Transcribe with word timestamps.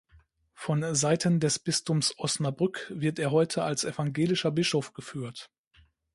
Von 0.55 0.95
Seiten 0.95 1.39
des 1.39 1.59
Bistums 1.59 2.17
Osnabrück 2.17 2.91
wird 2.91 3.19
er 3.19 3.29
heute 3.29 3.61
als 3.61 3.83
evangelischer 3.83 4.49
Bischof 4.49 4.93
geführt. 4.95 5.51